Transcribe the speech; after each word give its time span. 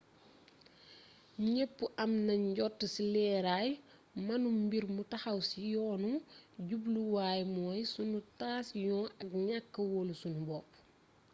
ñépp 1.53 1.77
a 2.01 2.03
mën 2.25 2.43
jot 2.57 2.79
ci 2.93 3.01
leeraay 3.13 3.69
mennum 4.25 4.57
mbir 4.65 4.85
mu 4.95 5.01
taxaw 5.11 5.39
ci 5.49 5.59
yoonu 5.73 6.09
jubluwaay 6.67 7.41
mooy 7.55 7.79
sunu 7.93 8.17
taasiyoŋ 8.39 9.05
ak 9.21 9.29
ñakka 9.47 9.79
woolu 9.91 10.13
sunu 10.21 10.39
bopp 10.49 10.69